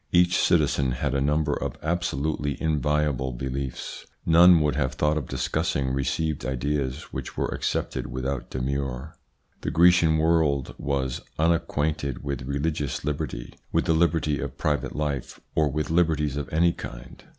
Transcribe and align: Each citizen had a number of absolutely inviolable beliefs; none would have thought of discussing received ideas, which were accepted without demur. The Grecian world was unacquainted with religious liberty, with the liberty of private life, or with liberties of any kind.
Each 0.11 0.39
citizen 0.39 0.93
had 0.93 1.13
a 1.13 1.21
number 1.21 1.53
of 1.53 1.77
absolutely 1.83 2.59
inviolable 2.59 3.33
beliefs; 3.33 4.03
none 4.25 4.59
would 4.61 4.75
have 4.75 4.93
thought 4.95 5.15
of 5.15 5.27
discussing 5.27 5.91
received 5.93 6.43
ideas, 6.43 7.13
which 7.13 7.37
were 7.37 7.49
accepted 7.49 8.07
without 8.07 8.49
demur. 8.49 9.13
The 9.61 9.69
Grecian 9.69 10.17
world 10.17 10.73
was 10.79 11.21
unacquainted 11.37 12.23
with 12.23 12.47
religious 12.47 13.05
liberty, 13.05 13.53
with 13.71 13.85
the 13.85 13.93
liberty 13.93 14.39
of 14.39 14.57
private 14.57 14.95
life, 14.95 15.39
or 15.53 15.69
with 15.69 15.91
liberties 15.91 16.35
of 16.35 16.51
any 16.51 16.73
kind. 16.73 17.23